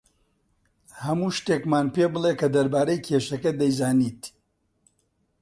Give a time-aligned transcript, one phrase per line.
[1.03, 4.21] هەموو شتێکمان پێ بڵێ کە دەربارەی کێشەکە دەیزانیت.